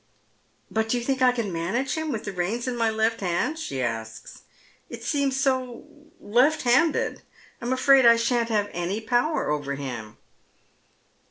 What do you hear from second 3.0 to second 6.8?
hand?" she asks." It seems so left